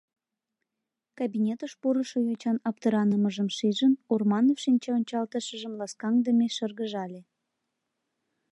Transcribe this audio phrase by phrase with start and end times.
[1.19, 7.21] Кабинетыш пурышо йочан аптыранымыжым шижын, Урманов шинчаончалтышыжым ласкаҥдыме шыргыжале.